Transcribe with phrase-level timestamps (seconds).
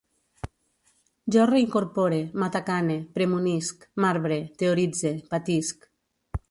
[1.35, 5.89] Jo reincorpore, matacane, premunisc, marbre, teoritze, patisc